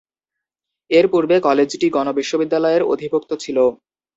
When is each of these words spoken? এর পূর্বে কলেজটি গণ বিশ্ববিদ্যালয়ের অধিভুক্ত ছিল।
এর 0.91 1.05
পূর্বে 1.11 1.35
কলেজটি 1.47 1.87
গণ 1.89 2.07
বিশ্ববিদ্যালয়ের 2.19 2.83
অধিভুক্ত 2.93 3.31
ছিল। 3.43 3.57